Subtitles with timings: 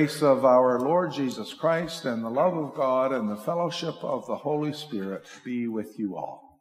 [0.00, 4.26] Grace of our Lord Jesus Christ and the love of God and the fellowship of
[4.26, 6.58] the Holy Spirit be with you all.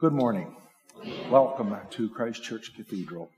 [0.00, 0.56] Good morning.
[1.30, 3.30] Welcome to Christ Church Cathedral.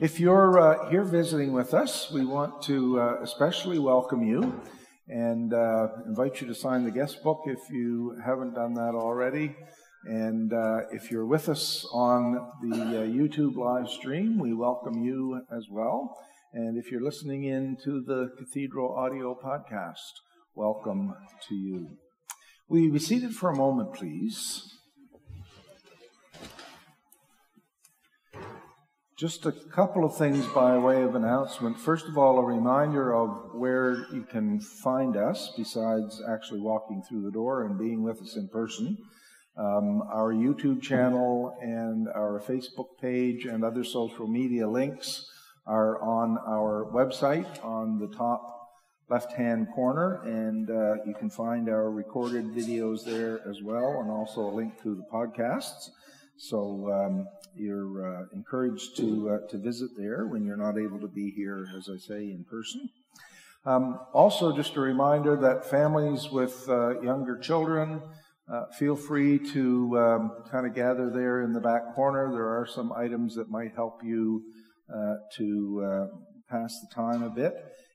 [0.00, 4.62] If you're uh, here visiting with us, we want to uh, especially welcome you
[5.06, 9.54] and uh, invite you to sign the guest book if you haven't done that already.
[10.04, 15.42] And uh, if you're with us on the uh, YouTube live stream, we welcome you
[15.54, 16.16] as well.
[16.52, 20.22] And if you're listening in to the Cathedral audio podcast,
[20.54, 21.14] welcome
[21.46, 21.90] to you.
[22.70, 24.62] Will you be seated for a moment, please?
[29.18, 31.78] Just a couple of things by way of announcement.
[31.78, 37.24] First of all, a reminder of where you can find us besides actually walking through
[37.24, 38.96] the door and being with us in person.
[39.58, 45.26] Um, our YouTube channel and our Facebook page and other social media links
[45.68, 48.54] are on our website on the top
[49.10, 54.10] left hand corner, and uh, you can find our recorded videos there as well, and
[54.10, 55.90] also a link to the podcasts.
[56.36, 61.08] So um, you're uh, encouraged to uh, to visit there when you're not able to
[61.08, 62.88] be here, as I say, in person.
[63.66, 68.00] Um, also, just a reminder that families with uh, younger children
[68.50, 72.30] uh, feel free to um, kind of gather there in the back corner.
[72.32, 74.42] There are some items that might help you
[75.36, 76.06] to uh,
[76.50, 77.54] pass the time a bit.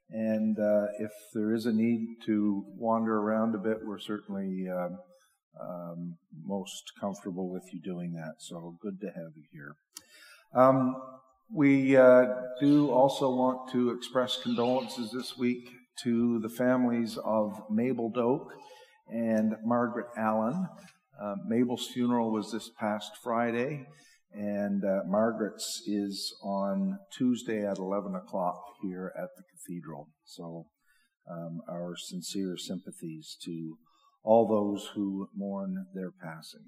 [0.10, 5.00] And uh, if there is a need to wander around a bit, we're certainly um,
[5.60, 8.36] um, most comfortable with you doing that.
[8.38, 9.76] So good to have you here.
[10.56, 10.96] Um,
[11.52, 12.26] we uh,
[12.60, 15.70] do also want to express condolences this week
[16.04, 18.52] to the families of Mabel Doak
[19.10, 20.68] and Margaret Allen.
[21.22, 23.86] Uh, Mabel's funeral was this past Friday,
[24.34, 30.10] and uh, Margaret's is on Tuesday at 11 o'clock here at the cathedral.
[30.26, 30.68] So,
[31.30, 33.78] um, our sincere sympathies to
[34.24, 36.66] all those who mourn their passing.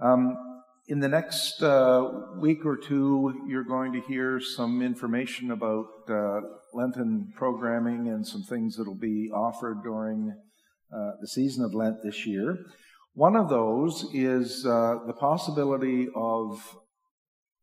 [0.00, 0.36] Um,
[0.86, 2.08] in the next uh,
[2.38, 6.40] week or two, you're going to hear some information about uh,
[6.72, 10.34] Lenten programming and some things that will be offered during
[10.94, 12.58] uh, the season of Lent this year.
[13.18, 16.76] One of those is uh, the possibility of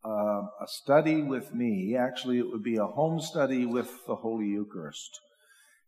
[0.04, 1.96] uh, a study with me.
[1.96, 5.18] Actually, it would be a home study with the Holy Eucharist.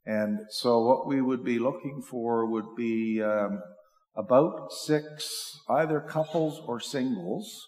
[0.05, 3.61] And so, what we would be looking for would be um,
[4.15, 7.67] about six, either couples or singles,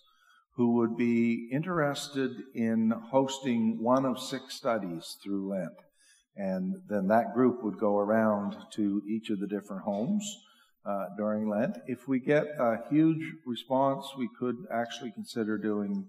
[0.56, 5.78] who would be interested in hosting one of six studies through Lent.
[6.38, 10.24] And then that group would go around to each of the different homes
[10.90, 11.78] uh, during Lent.
[11.88, 16.08] If we get a huge response, we could actually consider doing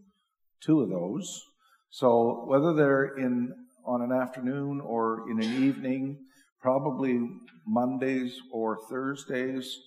[0.61, 1.43] two of those.
[1.91, 3.53] So whether they're in
[3.85, 6.19] on an afternoon or in an evening,
[6.61, 7.29] probably
[7.67, 9.79] Mondays or Thursdays,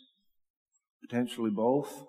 [1.01, 2.03] potentially both.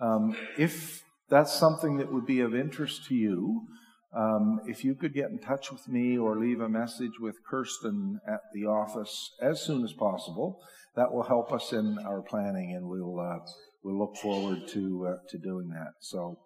[0.00, 3.66] Um, if that's something that would be of interest to you,
[4.14, 8.18] um, if you could get in touch with me or leave a message with Kirsten
[8.26, 10.60] at the office as soon as possible,
[10.96, 13.38] that will help us in our planning, and we'll uh,
[13.82, 15.92] we'll look forward to uh, to doing that.
[16.00, 16.38] So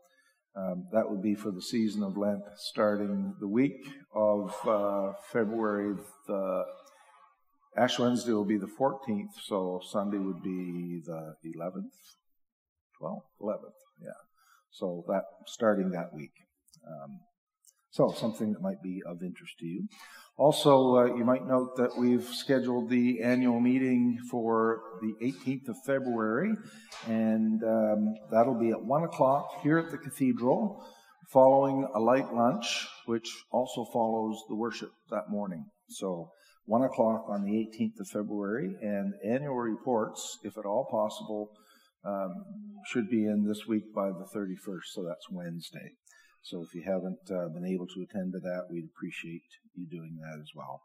[0.57, 5.95] um, that would be for the season of Lent, starting the week of uh, February.
[6.27, 6.65] The
[7.77, 11.95] Ash Wednesday will be the 14th, so Sunday would be the 11th,
[13.01, 13.79] 12th, 11th.
[14.03, 14.11] Yeah.
[14.71, 16.33] So that starting that week.
[16.87, 17.21] Um,
[17.93, 19.89] so, something that might be of interest to you.
[20.41, 25.77] Also, uh, you might note that we've scheduled the annual meeting for the 18th of
[25.85, 26.55] February,
[27.07, 30.83] and um, that'll be at 1 o'clock here at the cathedral,
[31.29, 35.63] following a light lunch, which also follows the worship that morning.
[35.91, 36.31] So,
[36.65, 41.51] 1 o'clock on the 18th of February, and annual reports, if at all possible,
[42.03, 42.33] um,
[42.87, 45.91] should be in this week by the 31st, so that's Wednesday.
[46.43, 49.43] So if you haven't uh, been able to attend to that, we'd appreciate
[49.75, 50.83] you doing that as well.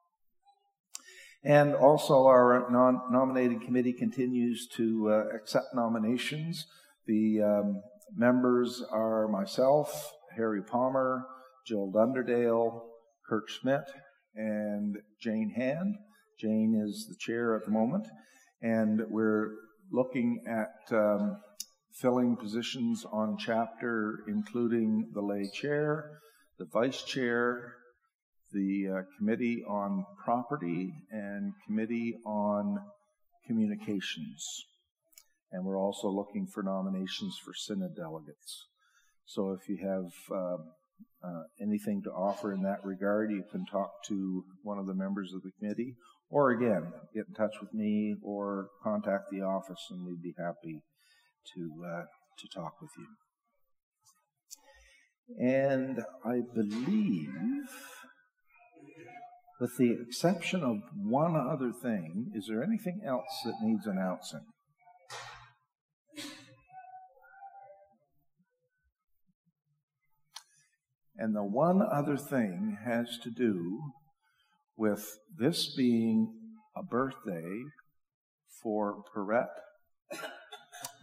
[1.44, 6.66] And also, our non- nominated committee continues to uh, accept nominations.
[7.06, 7.82] The um,
[8.16, 11.24] members are myself, Harry Palmer,
[11.68, 12.82] Jill Dunderdale,
[13.30, 13.84] Kirk Schmidt,
[14.36, 15.96] and Jane Hand.
[16.40, 18.08] Jane is the chair at the moment,
[18.62, 19.52] and we're
[19.92, 21.38] looking at um,
[22.02, 26.20] filling positions on chapter, including the lay chair,
[26.60, 27.74] the vice chair,
[28.52, 32.78] the uh, committee on property, and committee on
[33.48, 34.66] communications.
[35.52, 38.68] And we're also looking for nominations for synod delegates.
[39.26, 40.58] So if you have uh,
[41.26, 45.34] uh, anything to offer in that regard, you can talk to one of the members
[45.34, 45.96] of the committee,
[46.30, 50.82] or again, get in touch with me or contact the office, and we'd be happy
[51.54, 52.04] to uh,
[52.40, 53.08] to talk with you.
[55.40, 57.70] And I believe,
[59.60, 64.46] with the exception of one other thing, is there anything else that needs announcing?
[71.18, 73.80] And the one other thing has to do
[74.78, 76.34] with this being
[76.76, 77.64] a birthday
[78.62, 79.48] for Perrette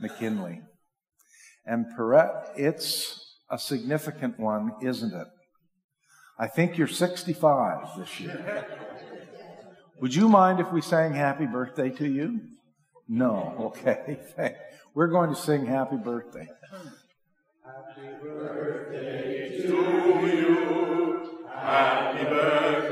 [0.01, 0.63] McKinley.
[1.65, 5.27] And Perrette, it's a significant one, isn't it?
[6.39, 8.67] I think you're 65 this year.
[10.01, 12.41] Would you mind if we sang happy birthday to you?
[13.09, 14.19] No, okay.
[14.95, 16.49] We're going to sing happy birthday.
[17.65, 21.43] Happy birthday to you.
[21.55, 22.92] Happy birthday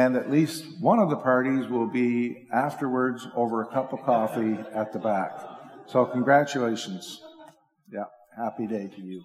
[0.00, 4.56] And at least one of the parties will be afterwards over a cup of coffee
[4.74, 5.38] at the back.
[5.88, 7.20] So, congratulations.
[7.92, 8.04] Yeah,
[8.34, 9.22] happy day to you.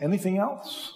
[0.00, 0.92] Anything else?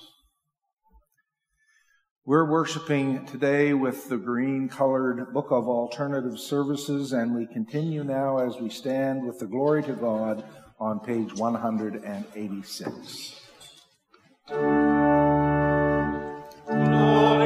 [2.24, 8.38] We're worshiping today with the green colored Book of Alternative Services, and we continue now
[8.38, 10.44] as we stand with the Glory to God
[10.78, 13.40] on page 186.
[16.68, 17.41] And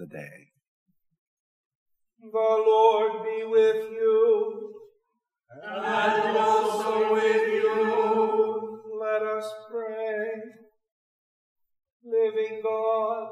[0.00, 0.48] the day.
[2.22, 4.72] The Lord be with you.
[5.62, 8.82] And also with you.
[8.98, 10.30] Let us pray.
[12.02, 13.28] Living God,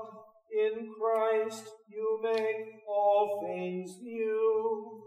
[0.52, 5.04] in Christ you make all things new.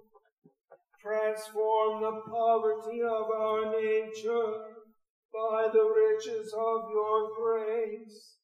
[1.00, 4.54] Transform the poverty of our nature
[5.34, 8.38] by the riches of your grace,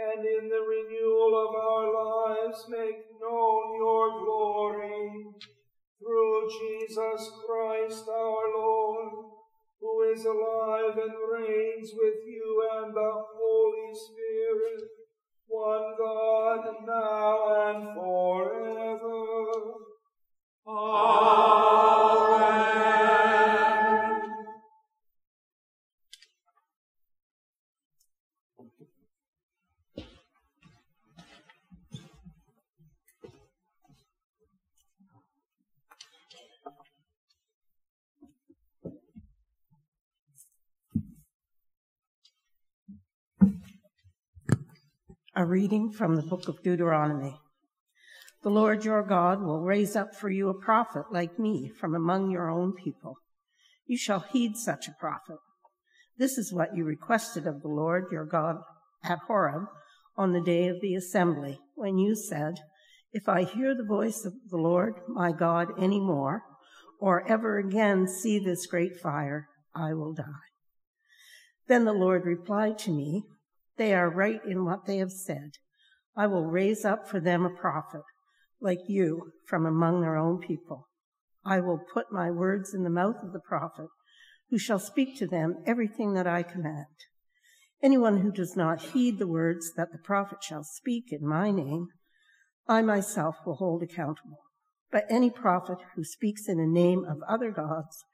[0.00, 5.26] and in the renewal of our lives make known your glory.
[5.98, 9.12] Through Jesus Christ our Lord,
[9.80, 14.88] who is alive and reigns with you and the Holy Spirit,
[15.46, 19.20] one God, now and forever.
[20.66, 21.19] Amen.
[45.40, 47.34] A reading from the book of Deuteronomy.
[48.42, 52.30] The Lord your God will raise up for you a prophet like me from among
[52.30, 53.14] your own people.
[53.86, 55.38] You shall heed such a prophet.
[56.18, 58.56] This is what you requested of the Lord your God
[59.02, 59.62] at Horeb
[60.14, 62.56] on the day of the assembly, when you said,
[63.10, 66.42] If I hear the voice of the Lord my God any more,
[67.00, 70.50] or ever again see this great fire, I will die.
[71.66, 73.24] Then the Lord replied to me,
[73.80, 75.52] They are right in what they have said.
[76.14, 78.02] I will raise up for them a prophet
[78.60, 80.90] like you from among their own people.
[81.46, 83.88] I will put my words in the mouth of the prophet,
[84.50, 87.06] who shall speak to them everything that I command.
[87.82, 91.86] Anyone who does not heed the words that the prophet shall speak in my name,
[92.68, 94.40] I myself will hold accountable.
[94.92, 98.04] But any prophet who speaks in the name of other gods,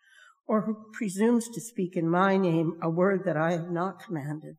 [0.47, 4.59] or who presumes to speak in my name a word that I have not commanded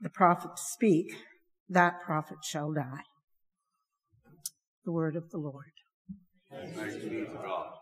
[0.00, 1.14] the prophet to speak,
[1.68, 3.04] that prophet shall die
[4.84, 5.72] the word of the Lord.
[6.50, 7.80] Thanks be to God.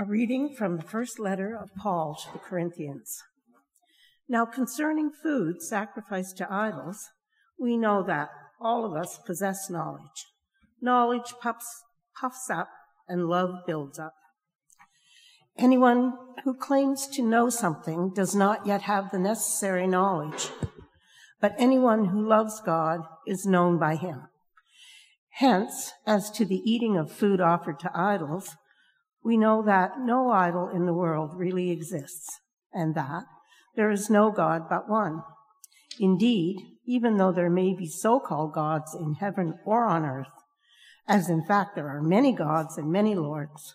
[0.00, 3.20] A reading from the first letter of Paul to the Corinthians.
[4.28, 7.08] Now, concerning food sacrificed to idols,
[7.58, 8.28] we know that
[8.60, 10.26] all of us possess knowledge.
[10.80, 11.82] Knowledge puffs,
[12.14, 12.68] puffs up
[13.08, 14.14] and love builds up.
[15.58, 16.12] Anyone
[16.44, 20.50] who claims to know something does not yet have the necessary knowledge,
[21.40, 24.28] but anyone who loves God is known by him.
[25.30, 28.54] Hence, as to the eating of food offered to idols,
[29.28, 32.40] we know that no idol in the world really exists,
[32.72, 33.24] and that
[33.76, 35.22] there is no God but one.
[36.00, 40.32] Indeed, even though there may be so-called gods in heaven or on earth,
[41.06, 43.74] as in fact there are many gods and many lords,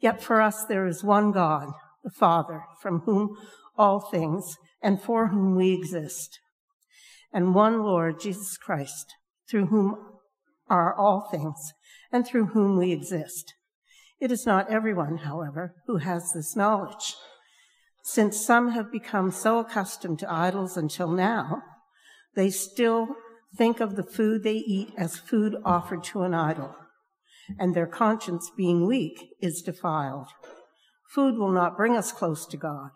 [0.00, 1.68] yet for us there is one God,
[2.02, 3.36] the Father, from whom
[3.76, 6.40] all things and for whom we exist,
[7.34, 9.12] and one Lord, Jesus Christ,
[9.46, 9.98] through whom
[10.70, 11.74] are all things
[12.10, 13.52] and through whom we exist.
[14.20, 17.16] It is not everyone, however, who has this knowledge.
[18.02, 21.62] Since some have become so accustomed to idols until now,
[22.34, 23.08] they still
[23.56, 26.76] think of the food they eat as food offered to an idol,
[27.58, 30.28] and their conscience, being weak, is defiled.
[31.14, 32.90] Food will not bring us close to God.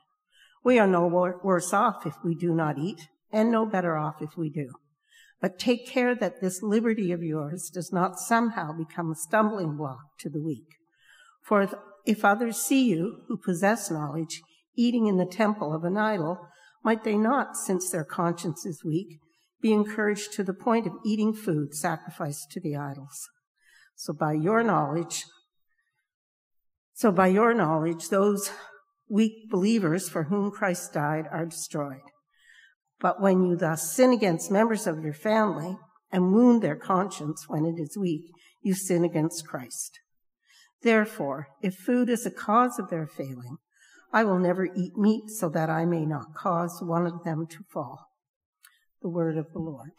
[0.62, 1.06] We are no
[1.42, 4.70] worse off if we do not eat, and no better off if we do.
[5.40, 10.16] But take care that this liberty of yours does not somehow become a stumbling block
[10.20, 10.66] to the weak.
[11.44, 11.68] For
[12.06, 14.40] if, others see you, who possess knowledge,
[14.76, 16.48] eating in the temple of an idol,
[16.82, 19.18] might they not, since their conscience is weak,
[19.60, 23.28] be encouraged to the point of eating food sacrificed to the idols.
[23.94, 25.24] So by your knowledge,
[26.94, 28.50] so by your knowledge, those
[29.08, 32.02] weak believers for whom Christ died are destroyed.
[33.00, 35.76] But when you thus sin against members of your family
[36.10, 38.30] and wound their conscience when it is weak,
[38.62, 39.98] you sin against Christ.
[40.84, 43.56] Therefore, if food is a cause of their failing,
[44.12, 47.64] I will never eat meat so that I may not cause one of them to
[47.72, 48.10] fall
[49.00, 49.92] the word of the Lord.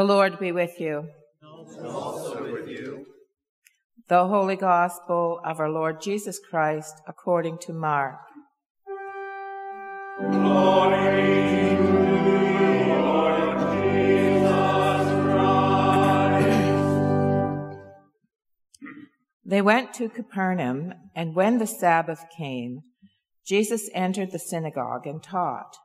[0.00, 1.10] The Lord be with you.
[1.42, 3.04] And Also with you.
[4.08, 8.18] The Holy Gospel of our Lord Jesus Christ according to Mark.
[10.18, 10.96] Glory
[11.50, 12.80] to you,
[13.82, 16.48] Jesus Christ.
[19.44, 22.84] They went to Capernaum, and when the Sabbath came,
[23.44, 25.76] Jesus entered the synagogue and taught.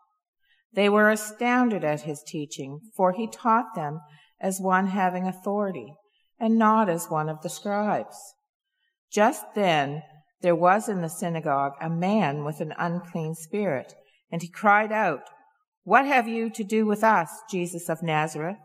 [0.75, 4.01] They were astounded at his teaching, for he taught them
[4.41, 5.95] as one having authority,
[6.37, 8.17] and not as one of the scribes.
[9.09, 10.03] Just then
[10.41, 13.93] there was in the synagogue a man with an unclean spirit,
[14.29, 15.21] and he cried out,
[15.83, 18.57] What have you to do with us, Jesus of Nazareth?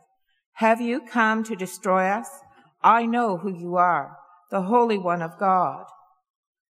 [0.55, 2.29] Have you come to destroy us?
[2.83, 4.17] I know who you are,
[4.51, 5.85] the Holy One of God.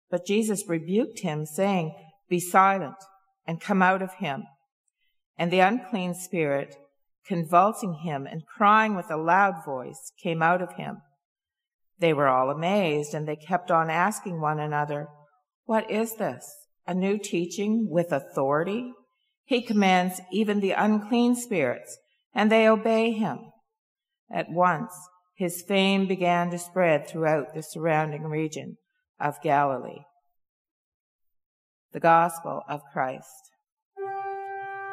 [0.10, 1.96] But Jesus rebuked him, saying,
[2.28, 2.98] Be silent
[3.48, 4.44] and come out of him.
[5.38, 6.76] And the unclean spirit,
[7.26, 10.98] convulsing him and crying with a loud voice, came out of him.
[12.00, 15.08] They were all amazed, and they kept on asking one another,
[15.66, 16.46] What is this?
[16.88, 18.92] A new teaching with authority?
[19.46, 21.98] He commands even the unclean spirits,
[22.34, 23.52] and they obey him.
[24.32, 24.94] At once,
[25.36, 28.78] his fame began to spread throughout the surrounding region
[29.20, 30.06] of Galilee.
[31.92, 33.51] The Gospel of Christ.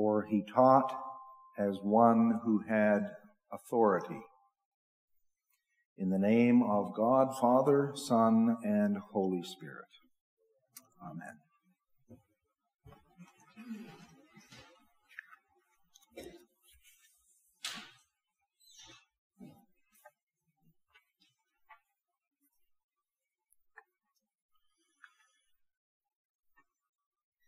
[0.00, 0.98] for he taught
[1.58, 3.06] as one who had
[3.52, 4.22] authority.
[5.98, 9.84] In the name of God, Father, Son, and Holy Spirit.
[11.04, 11.39] Amen.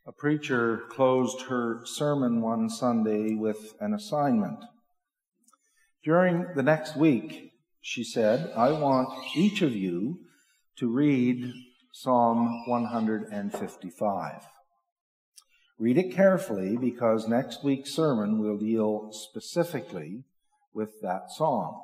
[0.05, 4.59] A preacher closed her sermon one Sunday with an assignment.
[6.03, 10.19] During the next week, she said, I want each of you
[10.79, 11.53] to read
[11.93, 14.43] Psalm 155.
[15.79, 20.25] Read it carefully because next week's sermon will deal specifically
[20.75, 21.77] with that psalm.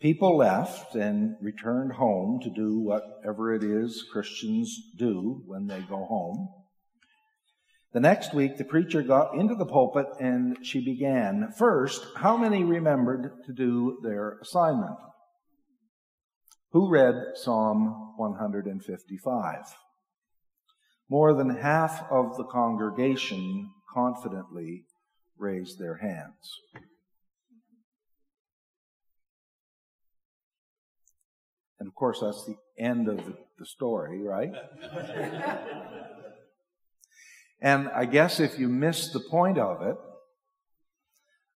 [0.00, 6.04] People left and returned home to do whatever it is Christians do when they go
[6.04, 6.48] home.
[7.94, 11.50] The next week, the preacher got into the pulpit and she began.
[11.56, 14.98] First, how many remembered to do their assignment?
[16.72, 19.56] Who read Psalm 155?
[21.08, 24.84] More than half of the congregation confidently
[25.38, 26.60] raised their hands.
[31.78, 33.18] And of course, that's the end of
[33.58, 34.52] the story, right?
[37.60, 39.96] and I guess if you missed the point of it,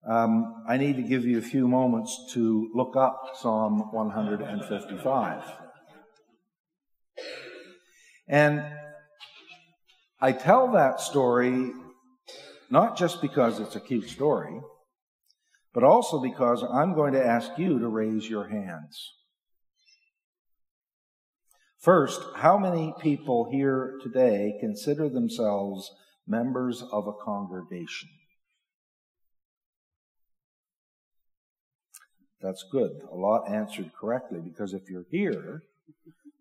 [0.08, 5.42] um, I need to give you a few moments to look up Psalm 155.
[8.28, 8.64] And
[10.20, 11.72] I tell that story
[12.70, 14.60] not just because it's a cute story,
[15.74, 19.14] but also because I'm going to ask you to raise your hands.
[21.80, 25.90] First, how many people here today consider themselves
[26.26, 28.10] members of a congregation?
[32.42, 33.00] That's good.
[33.10, 35.62] A lot answered correctly because if you're here,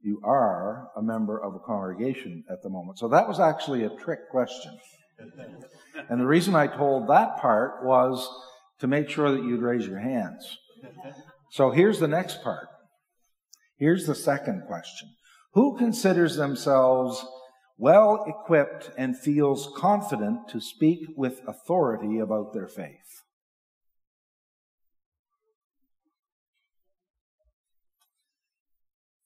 [0.02, 3.00] you are a member of a congregation at the moment.
[3.00, 4.78] So that was actually a trick question.
[6.10, 8.30] And the reason I told that part was
[8.80, 10.58] to make sure that you'd raise your hands.
[11.52, 12.68] So here's the next part.
[13.78, 15.10] Here's the second question.
[15.54, 17.26] Who considers themselves
[17.78, 23.24] well equipped and feels confident to speak with authority about their faith?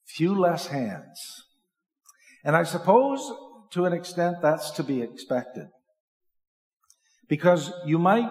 [0.06, 1.42] Few less hands.
[2.44, 3.32] And I suppose
[3.72, 5.66] to an extent that's to be expected.
[7.28, 8.30] Because you might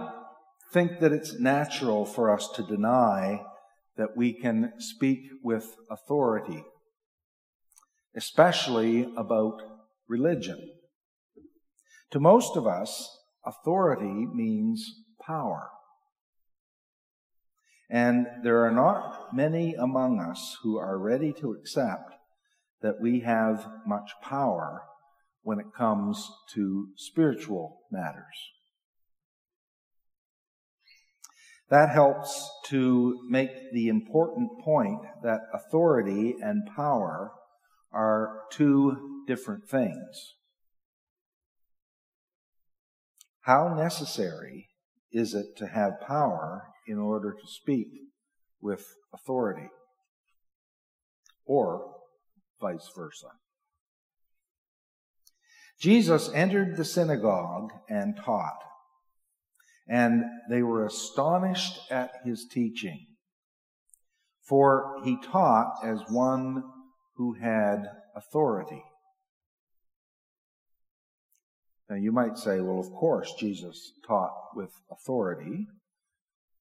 [0.71, 3.41] think that it's natural for us to deny
[3.97, 6.63] that we can speak with authority
[8.15, 9.61] especially about
[10.07, 10.59] religion.
[12.11, 14.85] To most of us, authority means
[15.25, 15.69] power.
[17.89, 22.11] And there are not many among us who are ready to accept
[22.81, 24.83] that we have much power
[25.41, 28.51] when it comes to spiritual matters.
[31.69, 37.31] That helps to make the important point that authority and power
[37.93, 40.35] are two different things.
[43.41, 44.69] How necessary
[45.11, 47.87] is it to have power in order to speak
[48.61, 49.69] with authority?
[51.45, 51.93] Or
[52.61, 53.27] vice versa.
[55.79, 58.63] Jesus entered the synagogue and taught,
[59.89, 63.07] and they were astonished at his teaching.
[64.41, 66.63] For he taught as one
[67.15, 68.83] who had authority.
[71.89, 75.67] Now you might say, well, of course, Jesus taught with authority.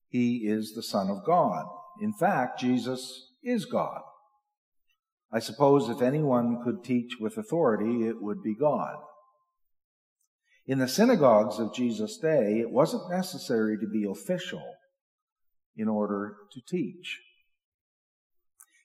[0.09, 1.65] He is the Son of God.
[2.01, 4.03] In fact, Jesus is God.
[5.33, 8.97] I suppose if anyone could teach with authority, it would be God.
[10.67, 14.63] In the synagogues of Jesus' day, it wasn't necessary to be official
[15.77, 17.19] in order to teach.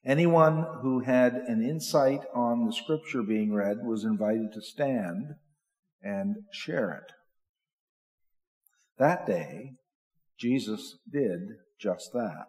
[0.06, 5.36] Anyone who had an insight on the scripture being read was invited to stand
[6.02, 7.12] and share it.
[8.98, 9.74] That day,
[10.40, 11.42] Jesus did
[11.80, 12.48] just that.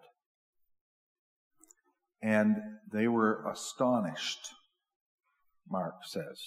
[2.22, 2.56] And
[2.92, 4.50] they were astonished,
[5.68, 6.40] Mark says.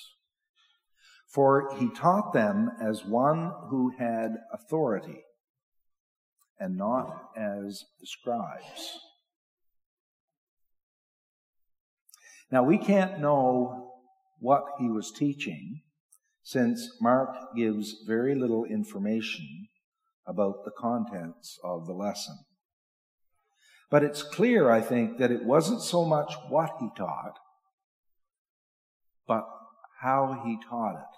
[1.28, 5.24] For he taught them as one who had authority
[6.60, 9.00] and not as the scribes.
[12.52, 13.94] Now, we can't know
[14.40, 15.84] what he was teaching,
[16.44, 19.68] since Mark gives very little information
[20.28, 22.38] about the contents of the lesson.
[23.90, 27.38] But it's clear, I think, that it wasn't so much what he taught,
[29.28, 29.46] but
[30.02, 31.18] how he taught it.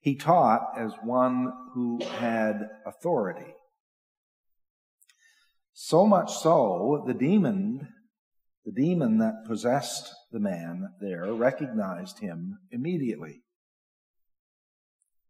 [0.00, 3.54] He taught as one who had authority.
[5.72, 7.88] So much so, the demon,
[8.64, 13.42] the demon that possessed the man there recognized him immediately,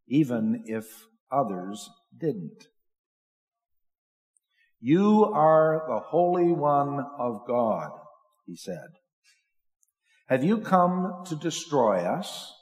[0.07, 2.69] even if others didn't.
[4.81, 7.91] You are the Holy One of God,
[8.47, 8.89] he said.
[10.29, 12.53] Have you come to destroy us?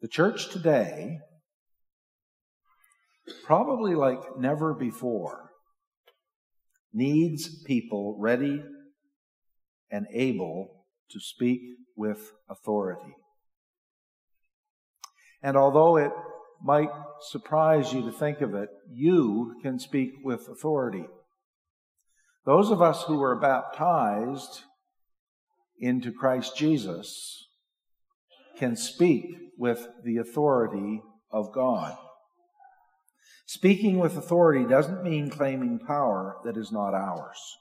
[0.00, 1.20] The church today,
[3.44, 5.50] probably like never before,
[6.92, 8.62] needs people ready
[9.90, 11.60] and able to speak
[11.96, 13.14] with authority.
[15.42, 16.12] And although it
[16.62, 16.90] might
[17.30, 21.04] surprise you to think of it, you can speak with authority.
[22.44, 24.62] Those of us who were baptized
[25.78, 27.48] into Christ Jesus
[28.56, 29.26] can speak
[29.58, 31.96] with the authority of God.
[33.54, 37.58] Speaking with authority doesn't mean claiming power that is not ours.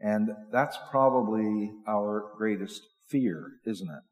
[0.00, 4.02] And that's probably our greatest fear, isn't it?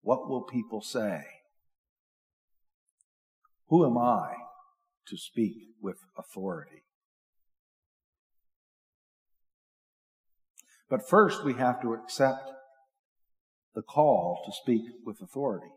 [0.00, 1.20] What will people say?
[3.68, 4.32] Who am I
[5.08, 6.84] to speak with authority?
[10.88, 12.50] But first, we have to accept
[13.74, 15.72] the call to speak with authority.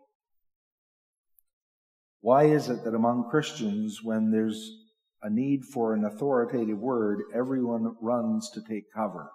[2.23, 4.77] Why is it that among Christians, when there's
[5.21, 9.29] a need for an authoritative word, everyone runs to take cover?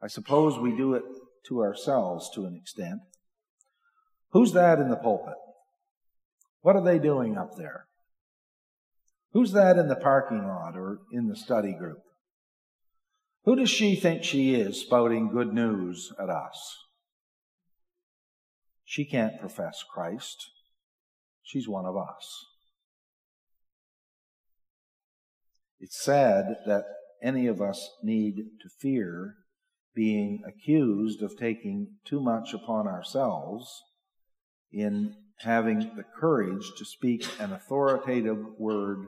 [0.00, 1.02] I suppose we do it
[1.48, 3.00] to ourselves to an extent.
[4.30, 5.34] Who's that in the pulpit?
[6.60, 7.86] What are they doing up there?
[9.32, 12.04] Who's that in the parking lot or in the study group?
[13.46, 16.83] Who does she think she is spouting good news at us?
[18.94, 20.52] She can't profess Christ.
[21.42, 22.46] She's one of us.
[25.80, 26.84] It's sad that
[27.20, 29.34] any of us need to fear
[29.96, 33.82] being accused of taking too much upon ourselves
[34.70, 39.06] in having the courage to speak an authoritative word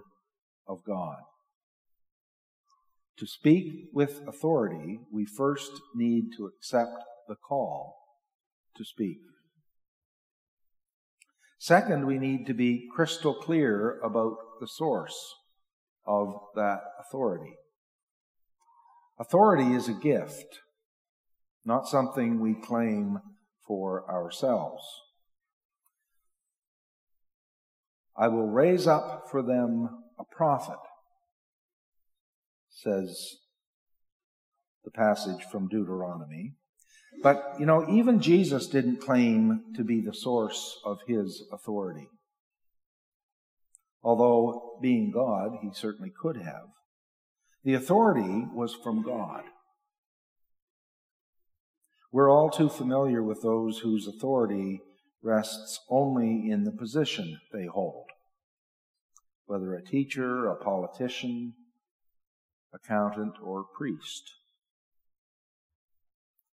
[0.67, 1.19] of God.
[3.19, 7.95] To speak with authority, we first need to accept the call
[8.77, 9.19] to speak.
[11.59, 15.35] Second, we need to be crystal clear about the source
[16.07, 17.55] of that authority.
[19.19, 20.61] Authority is a gift,
[21.65, 23.21] not something we claim
[23.67, 24.83] for ourselves.
[28.17, 30.79] I will raise up for them a prophet,
[32.71, 33.37] says
[34.85, 36.55] the passage from Deuteronomy.
[37.23, 42.09] But, you know, even Jesus didn't claim to be the source of his authority.
[44.03, 46.69] Although, being God, he certainly could have.
[47.65, 49.43] The authority was from God.
[52.13, 54.81] We're all too familiar with those whose authority
[55.23, 58.07] rests only in the position they hold,
[59.47, 61.55] whether a teacher, a politician,
[62.73, 64.31] accountant, or priest.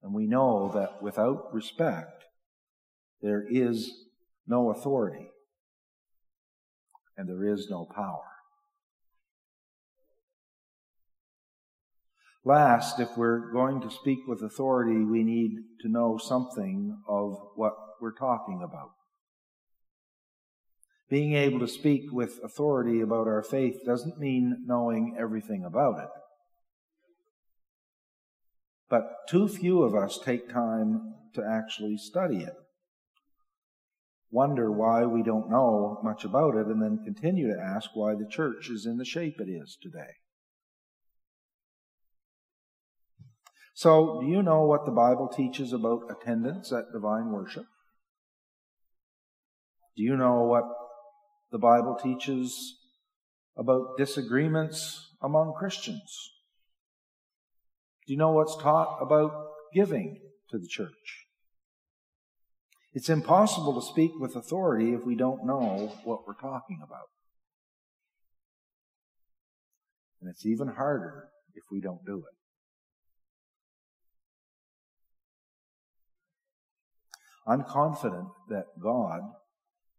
[0.04, 2.24] And we know that without respect,
[3.22, 3.91] there is
[4.48, 5.30] no authority
[7.18, 8.24] and there is no power.
[12.45, 17.74] Last, if we're going to speak with authority, we need to know something of what
[18.00, 18.91] we're talking about.
[21.10, 26.10] Being able to speak with authority about our faith doesn't mean knowing everything about it.
[28.90, 32.54] But too few of us take time to actually study it.
[34.32, 38.28] Wonder why we don't know much about it, and then continue to ask why the
[38.30, 40.16] church is in the shape it is today.
[43.74, 47.66] So, do you know what the Bible teaches about attendance at divine worship?
[49.96, 50.64] Do you know what
[51.52, 52.76] the Bible teaches
[53.56, 56.32] about disagreements among Christians?
[58.08, 59.34] Do you know what's taught about
[59.74, 61.28] giving to the church?
[62.93, 67.10] It's impossible to speak with authority if we don't know what we're talking about.
[70.22, 72.38] And it's even harder if we don't do it.
[77.45, 79.22] I'm confident that God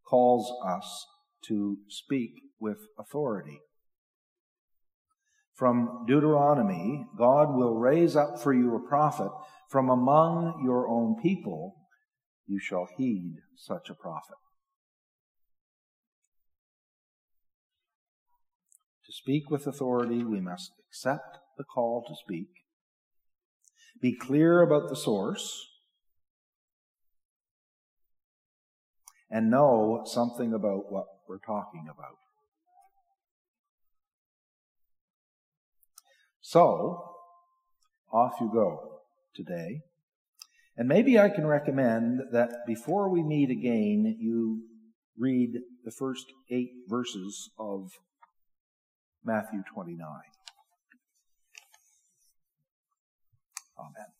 [0.06, 1.06] calls us
[1.46, 3.60] to speak with authority.
[5.58, 9.32] From Deuteronomy, God will raise up for you a prophet
[9.68, 11.74] from among your own people.
[12.46, 14.36] You shall heed such a prophet.
[19.06, 22.50] To speak with authority, we must accept the call to speak,
[24.00, 25.66] be clear about the source,
[29.28, 32.27] and know something about what we're talking about.
[36.50, 37.04] So,
[38.10, 39.00] off you go
[39.34, 39.82] today.
[40.78, 44.62] And maybe I can recommend that before we meet again, you
[45.18, 47.90] read the first eight verses of
[49.22, 50.08] Matthew 29.
[53.78, 54.17] Amen.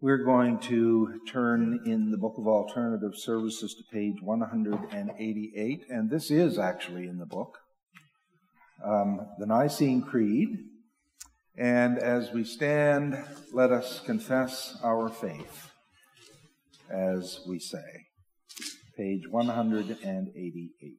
[0.00, 6.32] We're going to turn in the Book of Alternative Services to page 188, and this
[6.32, 7.58] is actually in the book,
[8.84, 10.48] um, the Nicene Creed.
[11.56, 13.16] And as we stand,
[13.52, 15.70] let us confess our faith
[16.90, 18.06] as we say.
[18.96, 20.98] Page 188.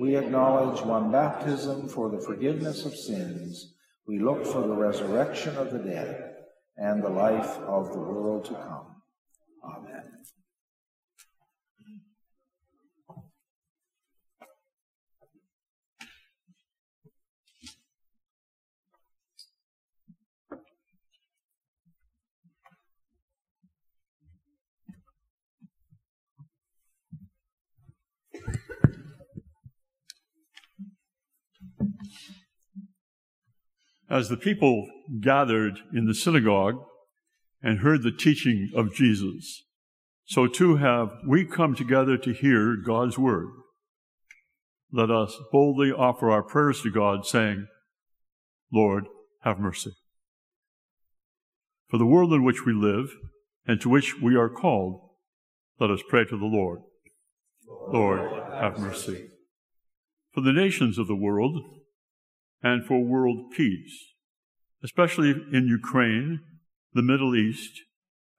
[0.00, 3.74] We acknowledge one baptism for the forgiveness of sins.
[4.06, 6.34] We look for the resurrection of the dead
[6.76, 9.02] and the life of the world to come.
[9.64, 10.04] Amen.
[34.12, 34.86] As the people
[35.22, 36.74] gathered in the synagogue
[37.62, 39.64] and heard the teaching of Jesus,
[40.26, 43.48] so too have we come together to hear God's word.
[44.92, 47.66] Let us boldly offer our prayers to God, saying,
[48.70, 49.04] Lord,
[49.44, 49.92] have mercy.
[51.88, 53.14] For the world in which we live
[53.66, 55.08] and to which we are called,
[55.80, 56.80] let us pray to the Lord.
[57.88, 58.20] Lord,
[58.52, 59.28] have mercy.
[60.34, 61.62] For the nations of the world,
[62.62, 64.14] and for world peace,
[64.84, 66.40] especially in Ukraine,
[66.92, 67.72] the Middle East,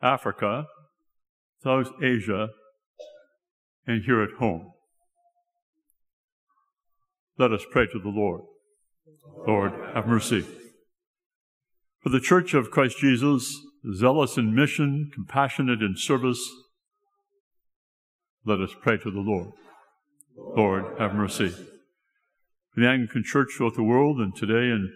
[0.02, 0.66] Africa,
[1.64, 2.50] South Asia,
[3.86, 4.72] and here at home.
[7.38, 8.42] Let us pray to the Lord.
[9.48, 10.46] Lord, have mercy.
[12.02, 13.54] For the Church of Christ Jesus,
[13.96, 16.50] zealous in mission, compassionate in service,
[18.46, 19.52] let us pray to the Lord.
[20.38, 21.54] Lord, have mercy
[22.76, 24.92] the Anglican Church throughout the world and today in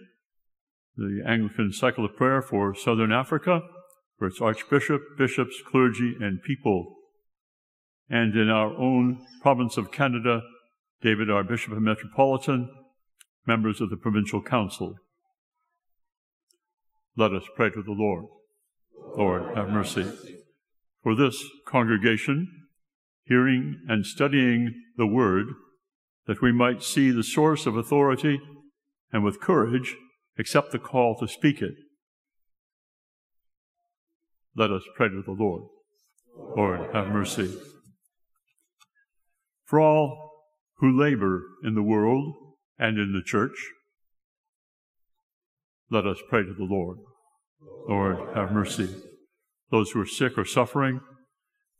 [0.96, 3.60] the Anglican Cycle of Prayer for Southern Africa,
[4.18, 6.96] for its Archbishop, bishops, clergy, and people.
[8.10, 10.42] And in our own province of Canada,
[11.02, 12.68] David, our Bishop and Metropolitan,
[13.46, 14.96] members of the Provincial Council.
[17.16, 18.24] Let us pray to the Lord.
[19.16, 20.10] Lord, have mercy.
[21.02, 22.48] For this congregation,
[23.24, 25.46] hearing and studying the Word,
[26.28, 28.38] that we might see the source of authority
[29.10, 29.96] and with courage
[30.38, 31.74] accept the call to speak it.
[34.54, 35.62] Let us pray to the Lord.
[36.54, 37.56] Lord, have mercy.
[39.64, 40.44] For all
[40.76, 42.34] who labor in the world
[42.78, 43.56] and in the church,
[45.90, 46.98] let us pray to the Lord.
[47.88, 48.94] Lord, have mercy.
[49.70, 51.00] Those who are sick or suffering,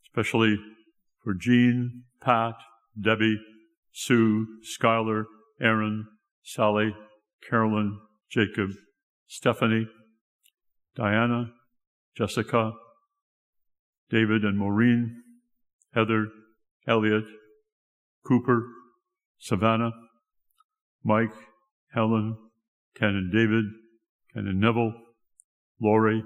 [0.07, 0.57] especially
[1.23, 2.55] for Jean, Pat,
[2.99, 3.39] Debbie,
[3.91, 5.25] Sue, Skylar,
[5.61, 6.05] Aaron,
[6.43, 6.93] Sally,
[7.49, 8.71] Carolyn, Jacob,
[9.27, 9.87] Stephanie,
[10.95, 11.51] Diana,
[12.17, 12.73] Jessica,
[14.09, 15.23] David and Maureen,
[15.93, 16.27] Heather,
[16.87, 17.25] Elliot,
[18.27, 18.65] Cooper,
[19.37, 19.91] Savannah,
[21.03, 21.33] Mike,
[21.93, 22.37] Helen,
[22.95, 23.65] Ken and David,
[24.33, 24.93] Ken and Neville,
[25.81, 26.23] Lori,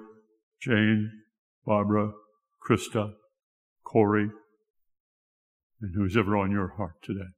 [0.62, 1.12] Jane,
[1.66, 2.12] Barbara,
[2.68, 3.14] Krista,
[3.84, 4.30] Corey,
[5.82, 7.30] and who's ever on your heart today.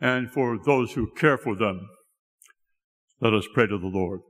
[0.00, 1.88] And for those who care for them,
[3.20, 4.20] let us pray to the Lord.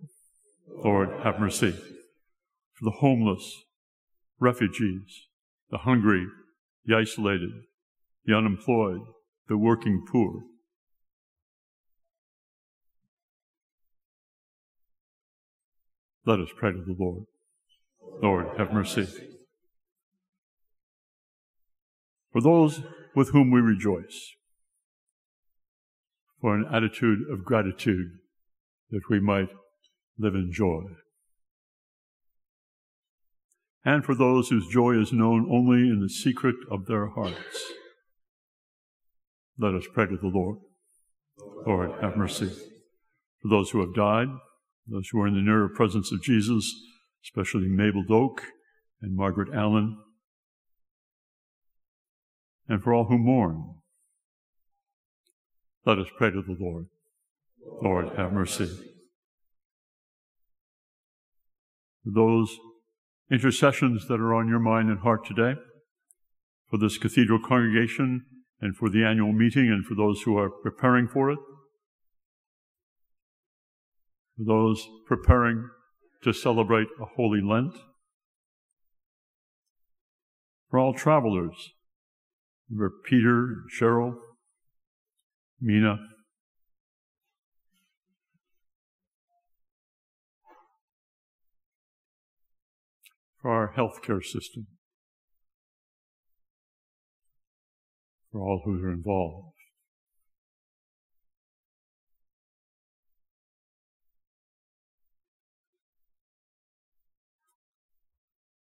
[0.84, 1.70] Lord, have mercy.
[1.70, 3.62] For the homeless,
[4.40, 5.28] refugees,
[5.70, 6.26] the hungry,
[6.84, 7.50] the isolated,
[8.24, 9.00] the unemployed,
[9.48, 10.42] the working poor.
[16.26, 17.24] Let us pray to the Lord.
[18.22, 19.06] Lord, have mercy.
[22.32, 22.82] For those
[23.14, 24.34] with whom we rejoice,
[26.40, 28.12] for an attitude of gratitude
[28.90, 29.48] that we might
[30.18, 30.82] live in joy.
[33.84, 37.72] And for those whose joy is known only in the secret of their hearts,
[39.58, 40.58] let us pray to the Lord.
[41.66, 42.50] Lord, have mercy.
[43.40, 44.28] For those who have died,
[44.86, 46.74] those who are in the nearer presence of Jesus,
[47.24, 48.42] especially Mabel Doak
[49.00, 49.98] and Margaret Allen,
[52.68, 53.79] and for all who mourn,
[55.84, 56.86] let us pray to the Lord.
[57.82, 58.68] Lord, have mercy.
[62.04, 62.56] Those
[63.30, 65.54] intercessions that are on your mind and heart today,
[66.68, 68.24] for this cathedral congregation
[68.60, 71.38] and for the annual meeting and for those who are preparing for it,
[74.36, 75.68] for those preparing
[76.22, 77.74] to celebrate a holy Lent,
[80.68, 81.72] for all travelers,
[82.76, 84.14] for Peter and Cheryl,
[85.60, 85.98] Mina.
[93.42, 94.66] For our healthcare system.
[98.32, 99.54] For all who are involved.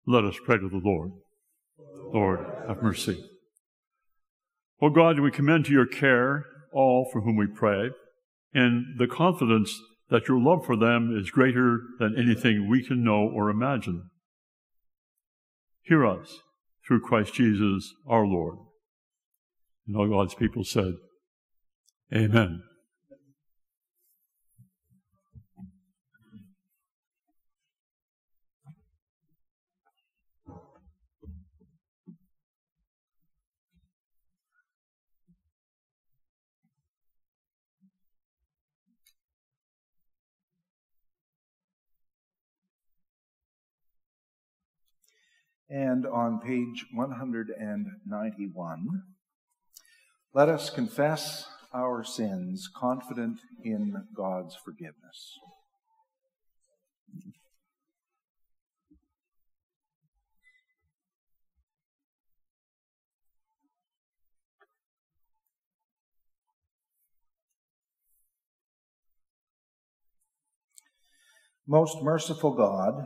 [0.08, 1.12] Let us pray to the Lord.
[2.12, 3.24] Lord, have mercy.
[4.82, 7.90] O God, we commend to your care all for whom we pray,
[8.54, 13.28] in the confidence that your love for them is greater than anything we can know
[13.28, 14.10] or imagine.
[15.84, 16.40] Hear us
[16.86, 18.58] through Christ Jesus our Lord.
[19.88, 20.94] And all God's people said,
[22.14, 22.64] Amen.
[45.70, 49.04] And on page 191,
[50.34, 55.38] let us confess our sins, confident in God's forgiveness.
[71.68, 73.06] Most merciful God,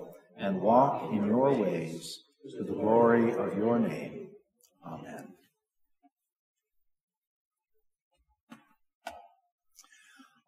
[0.41, 4.27] and walk in your ways, to the glory of your name.
[4.85, 5.27] Amen.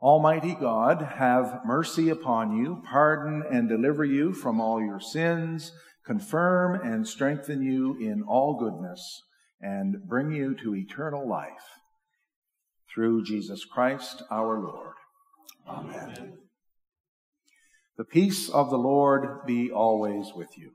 [0.02, 5.72] Almighty God, have mercy upon you, pardon and deliver you from all your sins
[6.06, 9.24] confirm and strengthen you in all goodness,
[9.62, 11.80] and bring you to eternal life.
[12.94, 14.96] Through Jesus Christ our Lord.
[15.68, 16.14] Amen.
[16.18, 16.43] Amen.
[17.96, 20.72] The peace of the Lord be always with you.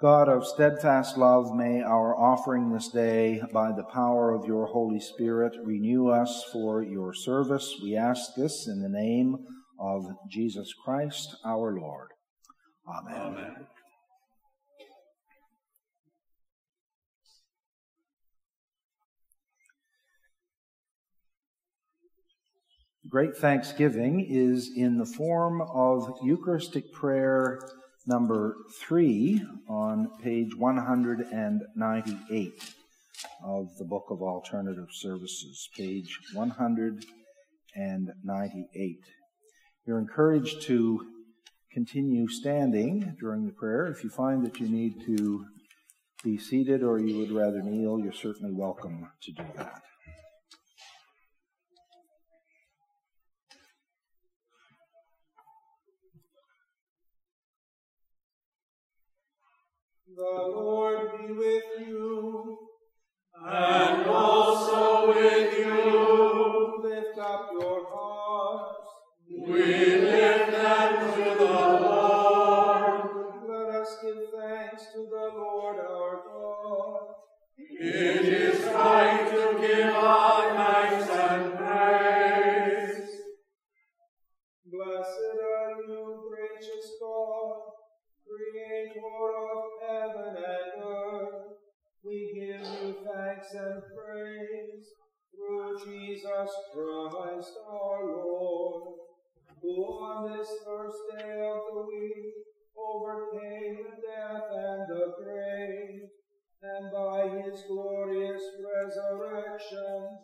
[0.00, 4.98] God of steadfast love, may our offering this day, by the power of your Holy
[4.98, 7.74] Spirit, renew us for your service.
[7.82, 9.36] We ask this in the name
[9.78, 12.08] of Jesus Christ our Lord.
[12.88, 13.20] Amen.
[13.20, 13.66] Amen.
[23.06, 27.60] Great Thanksgiving is in the form of Eucharistic prayer
[28.10, 32.74] number three on page 198
[33.44, 38.96] of the Book of Alternative Services, page 198.
[39.86, 41.06] You're encouraged to
[41.72, 43.86] continue standing during the prayer.
[43.86, 45.46] If you find that you need to
[46.24, 49.82] be seated or you would rather kneel, you're certainly welcome to do that.
[60.20, 62.58] The Lord be with you.
[63.42, 66.78] And also with you.
[66.82, 68.86] Lift up your hearts.
[69.30, 73.00] We lift them to the Lord.
[73.48, 77.00] Let us give thanks to the Lord our God.
[77.56, 79.29] It is right
[93.50, 94.86] thanks and praise
[95.34, 98.98] through Jesus Christ our Lord,
[99.62, 102.34] who on this first day of the week
[102.76, 106.02] overcame death and the grave,
[106.62, 110.18] and by his glorious resurrection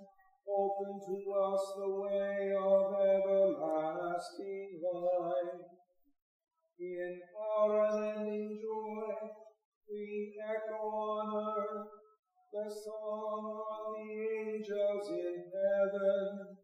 [0.49, 5.63] opened to us the way of everlasting life.
[6.79, 7.21] In
[7.59, 9.29] our unending joy,
[9.91, 12.06] we echo on earth
[12.53, 14.11] the song of the
[14.51, 16.57] angels in heaven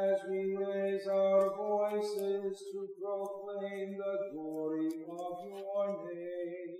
[0.00, 6.76] as we raise our voices to proclaim the glory of your name.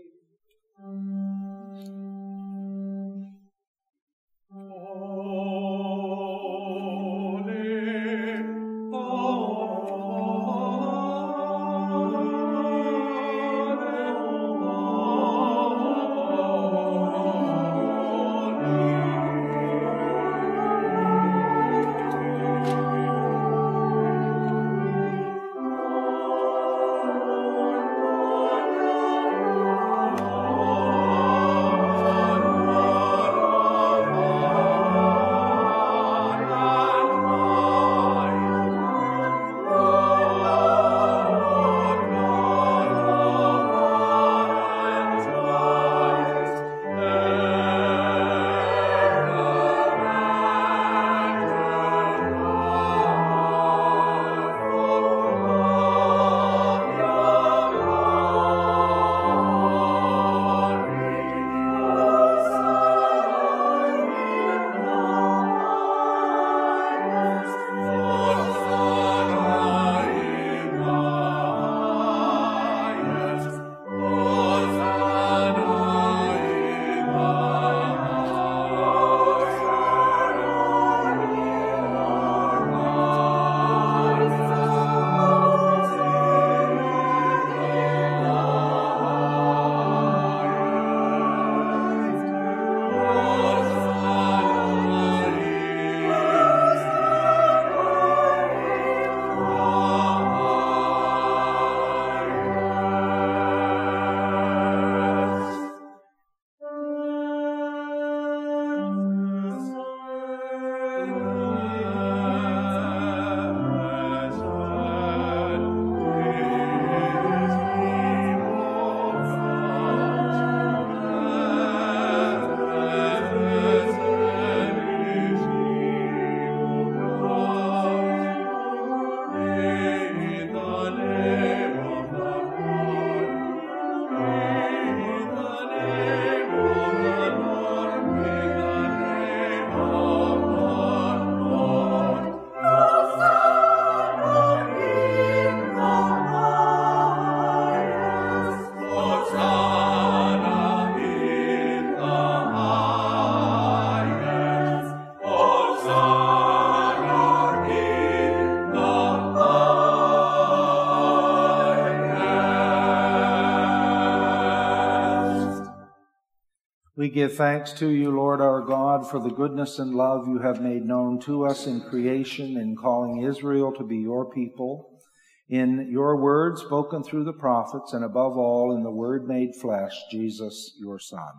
[167.09, 170.61] We give thanks to you, Lord our God, for the goodness and love you have
[170.61, 175.00] made known to us in creation in calling Israel to be your people,
[175.48, 179.94] in your word spoken through the prophets, and above all in the word made flesh,
[180.11, 181.32] Jesus, your Son.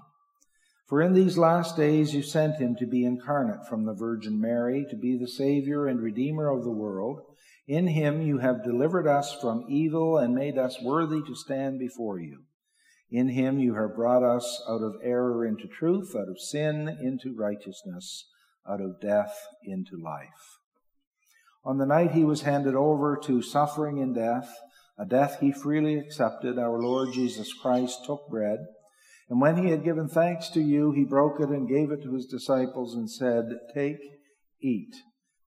[0.87, 4.87] For in these last days you sent him to be incarnate from the Virgin Mary,
[4.89, 7.21] to be the Savior and Redeemer of the world.
[7.67, 12.19] In him you have delivered us from evil and made us worthy to stand before
[12.19, 12.39] you.
[13.11, 17.35] In him you have brought us out of error into truth, out of sin into
[17.35, 18.25] righteousness,
[18.69, 20.59] out of death into life.
[21.65, 24.49] On the night he was handed over to suffering and death,
[24.97, 28.59] a death he freely accepted, our Lord Jesus Christ took bread,
[29.29, 32.15] And when he had given thanks to you, he broke it and gave it to
[32.15, 33.99] his disciples and said, Take,
[34.61, 34.93] eat.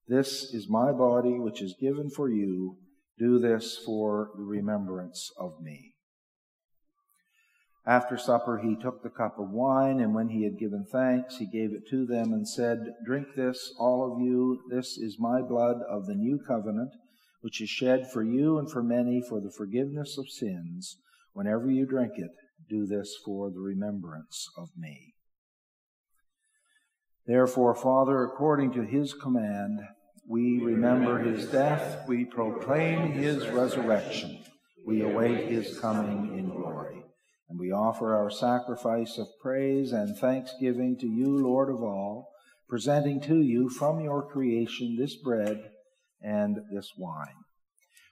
[0.07, 2.77] This is my body, which is given for you.
[3.19, 5.92] Do this for the remembrance of me.
[7.85, 11.45] After supper, he took the cup of wine, and when he had given thanks, he
[11.45, 14.61] gave it to them and said, Drink this, all of you.
[14.69, 16.91] This is my blood of the new covenant,
[17.41, 20.97] which is shed for you and for many for the forgiveness of sins.
[21.33, 22.31] Whenever you drink it,
[22.69, 25.13] do this for the remembrance of me.
[27.25, 29.79] Therefore, Father, according to his command,
[30.27, 34.39] we remember his death, we proclaim his resurrection,
[34.85, 36.62] we await his coming in glory.
[37.53, 42.31] And we offer our sacrifice of praise and thanksgiving to you, Lord of all,
[42.67, 45.69] presenting to you from your creation this bread
[46.19, 47.43] and this wine.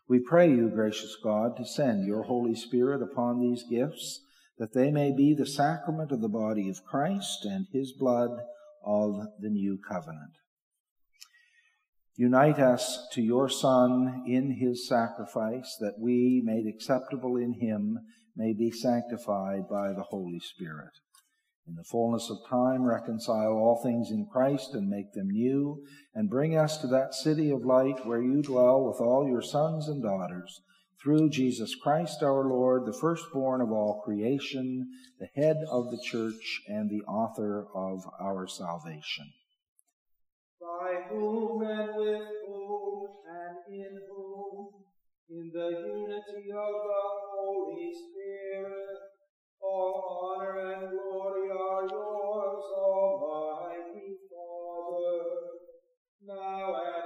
[0.08, 4.22] We pray you, gracious God, to send your Holy Spirit upon these gifts
[4.60, 8.30] that they may be the sacrament of the body of Christ and his blood
[8.86, 10.34] of the new covenant.
[12.16, 17.54] Unite us to your Son in his sacrifice, that we, may be made acceptable in
[17.54, 17.98] him,
[18.36, 20.92] may be sanctified by the Holy Spirit.
[21.68, 26.30] In the fullness of time, reconcile all things in Christ and make them new, and
[26.30, 30.02] bring us to that city of light where you dwell with all your sons and
[30.02, 30.62] daughters
[31.02, 34.88] through Jesus Christ our Lord, the firstborn of all creation,
[35.20, 39.32] the head of the church, and the author of our salvation.
[40.60, 44.70] By whom and with whom and in whom,
[45.30, 47.31] in the unity of the
[49.72, 55.24] all honor and glory are yours, Almighty Father,
[56.28, 57.02] now and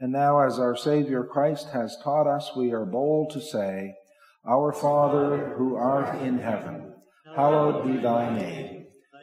[0.00, 3.94] And now, as our Savior Christ has taught us, we are bold to say,
[4.48, 6.94] Our Father, who art in heaven,
[7.34, 8.77] hallowed be thy name.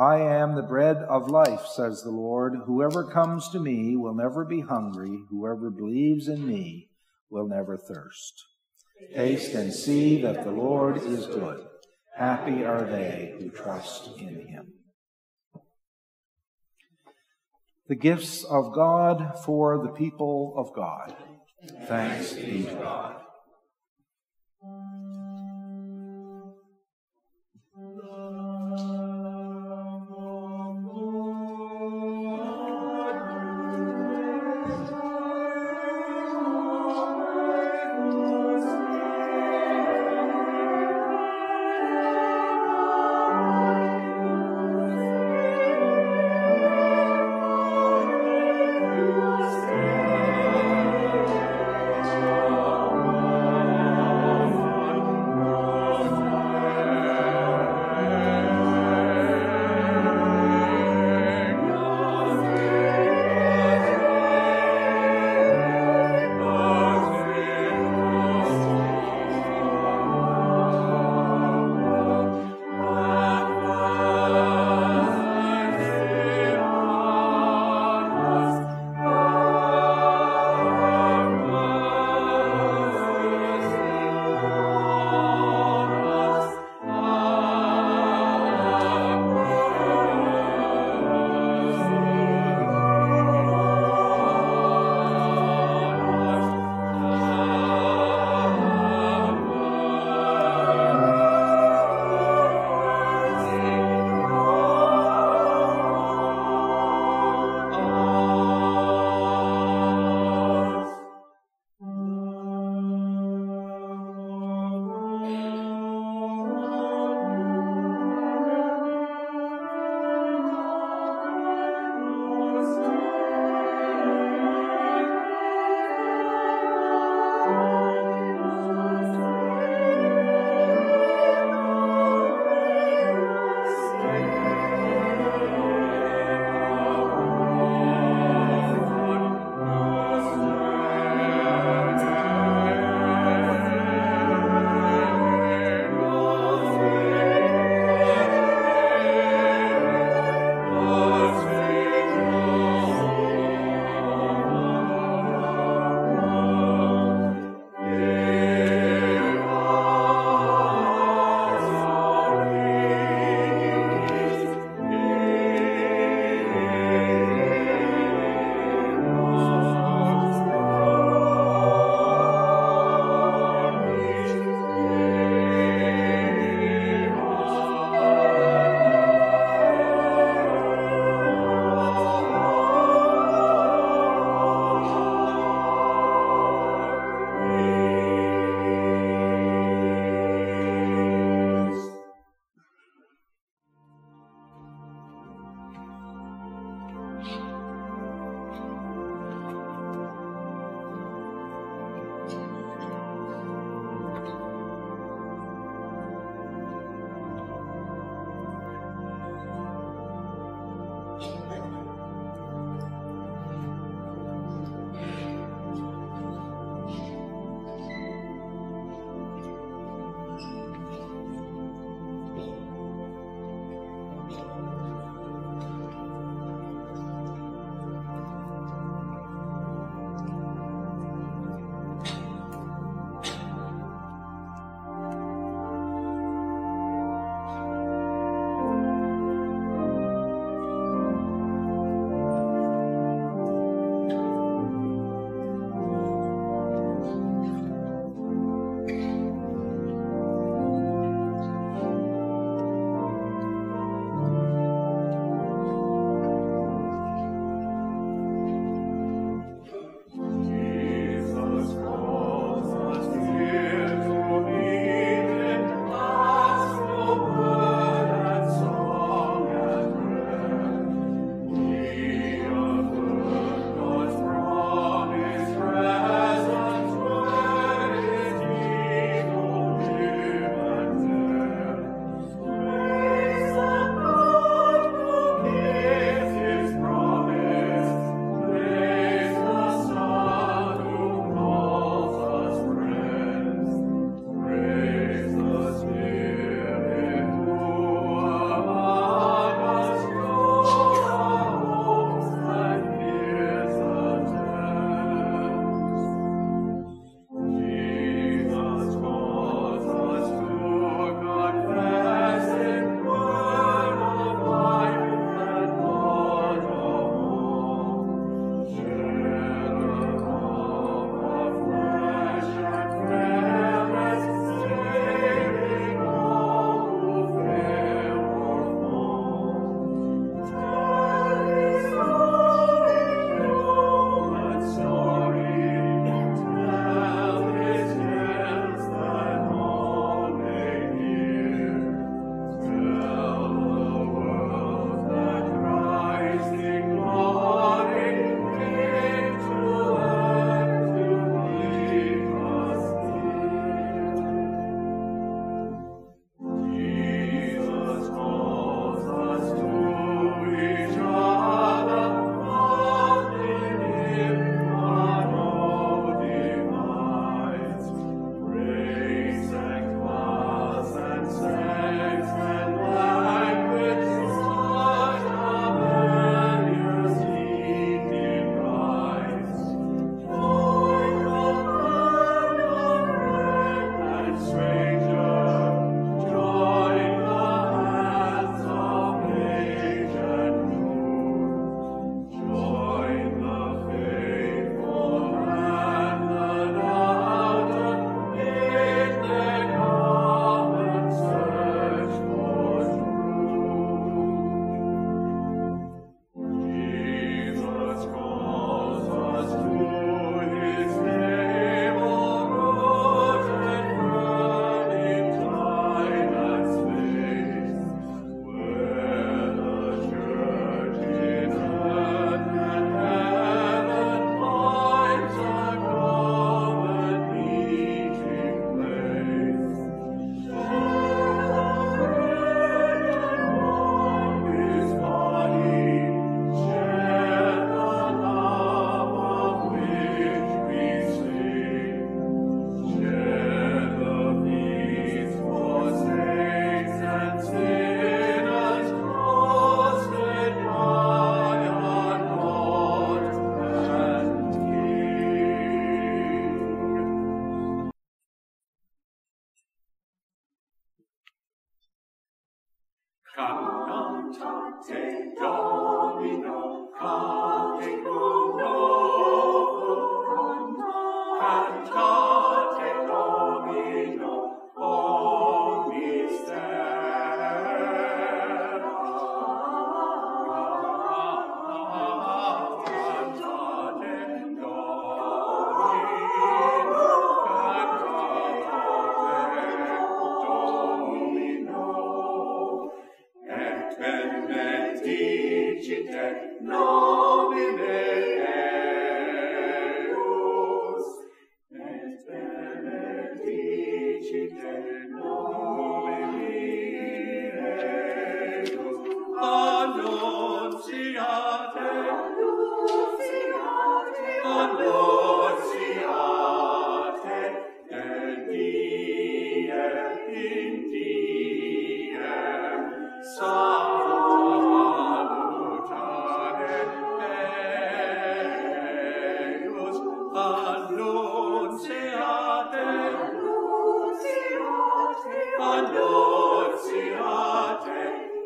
[0.00, 2.54] I am the bread of life, says the Lord.
[2.64, 5.18] Whoever comes to me will never be hungry.
[5.28, 6.88] Whoever believes in me
[7.28, 8.42] will never thirst.
[9.14, 11.66] Taste and see that the Lord is good.
[12.16, 14.72] Happy are they who trust in him
[17.90, 21.12] the gifts of God for the people of God.
[21.88, 23.19] Thanks be to God.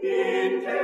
[0.04, 0.83] in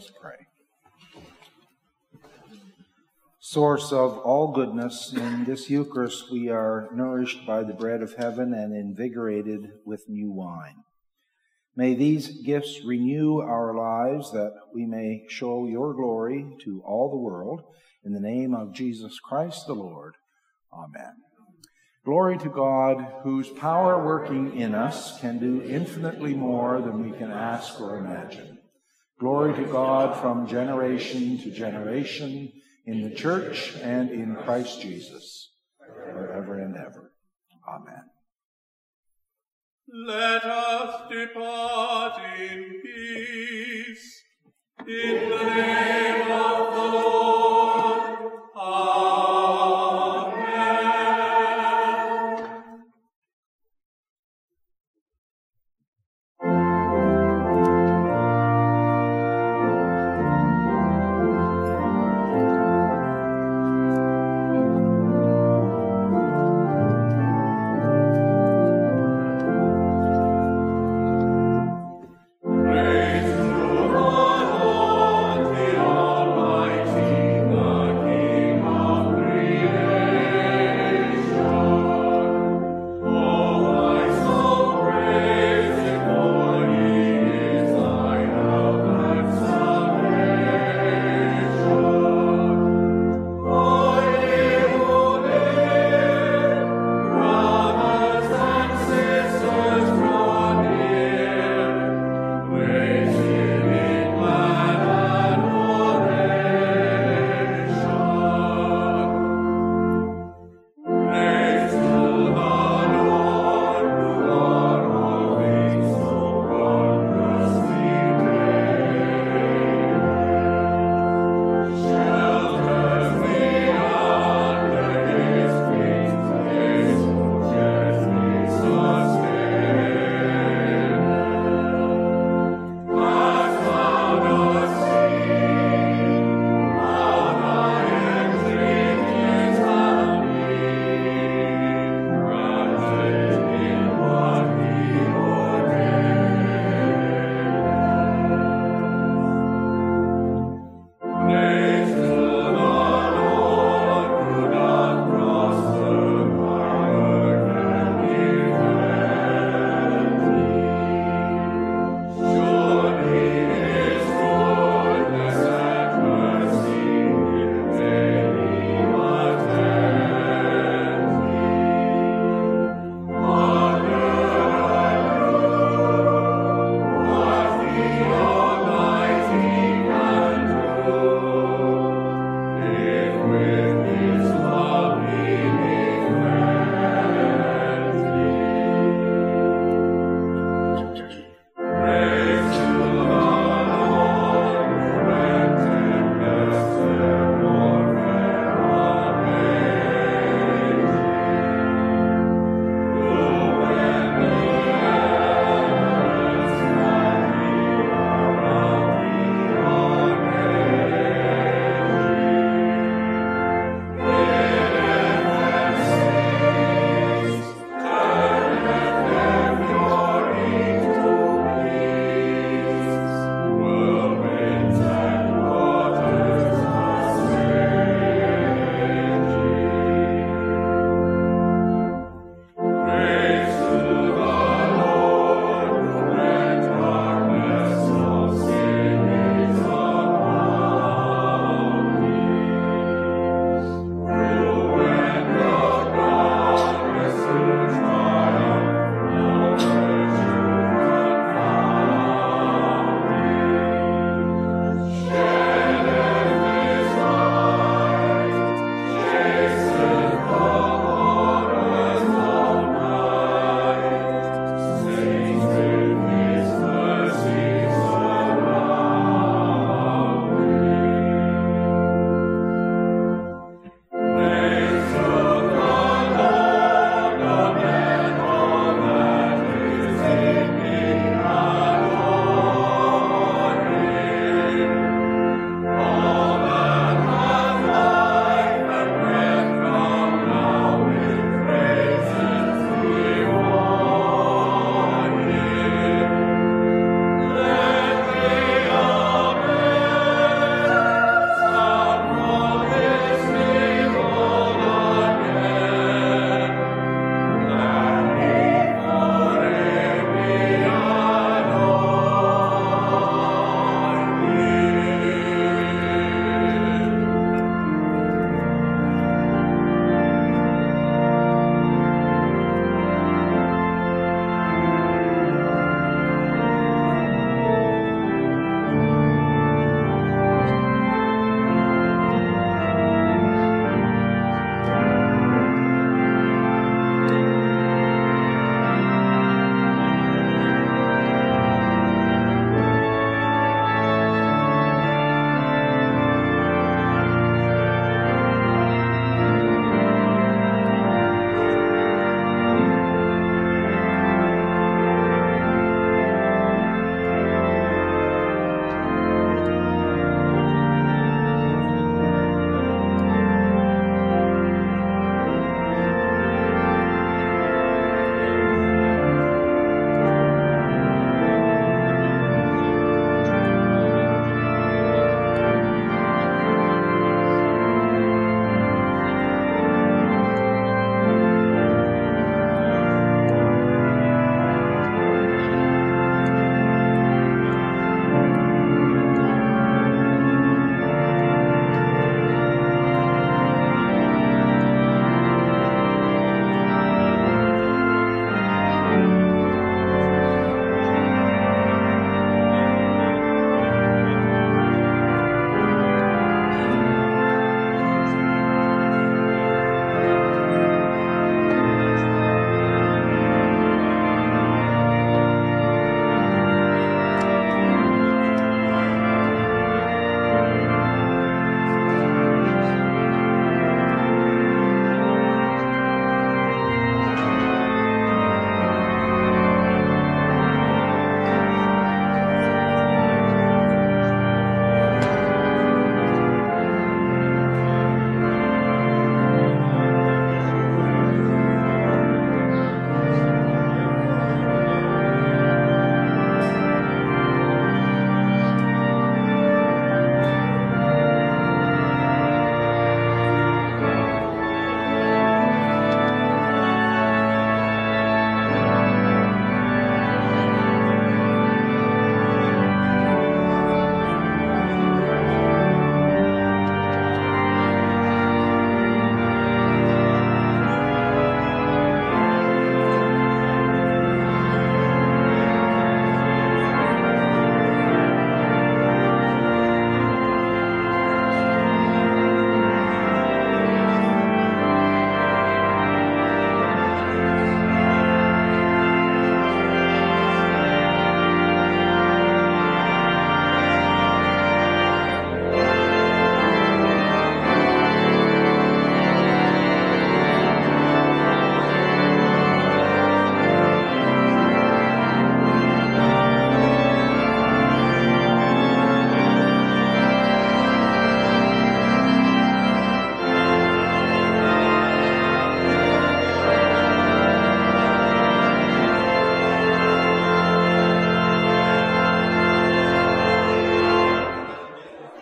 [0.00, 0.46] us pray.
[3.38, 8.54] Source of all goodness, in this Eucharist we are nourished by the bread of heaven
[8.54, 10.84] and invigorated with new wine.
[11.76, 17.18] May these gifts renew our lives that we may show your glory to all the
[17.18, 17.62] world.
[18.02, 20.14] In the name of Jesus Christ the Lord.
[20.72, 21.12] Amen.
[22.06, 27.30] Glory to God, whose power working in us can do infinitely more than we can
[27.30, 28.59] ask or imagine.
[29.20, 32.50] Glory to God from generation to generation
[32.86, 35.52] in the church and in Christ Jesus,
[36.10, 37.12] forever and ever.
[37.68, 38.04] Amen.
[39.92, 44.22] Let us depart in peace.
[44.88, 48.32] In the name of the Lord.
[48.56, 49.09] Amen.